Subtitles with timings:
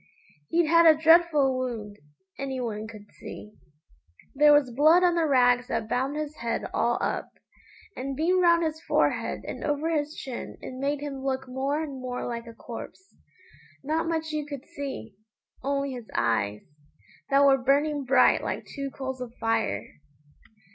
[0.49, 1.99] He'd had a dreadful wound,
[2.39, 3.51] any one could see.
[4.33, 7.29] There was blood on the rags that bound his head all up,
[7.95, 12.01] and being round his forehead and over his chin it made him look more and
[12.01, 13.15] more like a corpse.
[13.83, 15.13] Not much you could see,
[15.61, 16.63] only his eyes,
[17.29, 19.85] that were burning bright like two coals of fire.